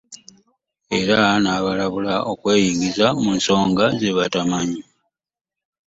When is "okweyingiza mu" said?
2.31-3.29